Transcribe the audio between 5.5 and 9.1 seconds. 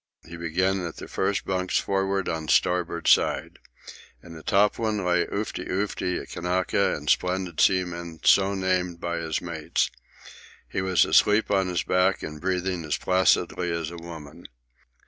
Oofty, a Kanaka and splendid seaman, so named